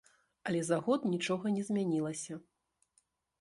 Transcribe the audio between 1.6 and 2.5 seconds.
змянілася.